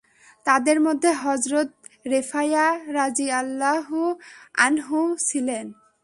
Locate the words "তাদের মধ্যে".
0.45-1.09